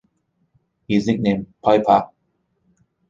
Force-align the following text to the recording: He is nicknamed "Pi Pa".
He 0.87 0.95
is 0.95 1.05
nicknamed 1.05 1.53
"Pi 1.63 1.77
Pa". 1.83 2.09